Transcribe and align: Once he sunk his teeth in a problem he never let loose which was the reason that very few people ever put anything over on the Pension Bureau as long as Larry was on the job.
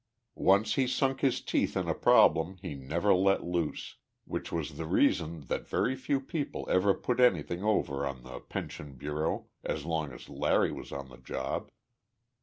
Once 0.33 0.73
he 0.73 0.87
sunk 0.87 1.21
his 1.21 1.41
teeth 1.41 1.77
in 1.77 1.87
a 1.87 1.93
problem 1.93 2.55
he 2.57 2.73
never 2.73 3.13
let 3.13 3.43
loose 3.43 3.97
which 4.25 4.51
was 4.51 4.77
the 4.77 4.87
reason 4.87 5.41
that 5.41 5.67
very 5.67 5.95
few 5.95 6.19
people 6.19 6.65
ever 6.71 6.95
put 6.95 7.19
anything 7.19 7.63
over 7.63 8.03
on 8.03 8.23
the 8.23 8.39
Pension 8.39 8.95
Bureau 8.95 9.45
as 9.63 9.85
long 9.85 10.11
as 10.11 10.27
Larry 10.27 10.71
was 10.71 10.91
on 10.91 11.09
the 11.09 11.17
job. 11.19 11.69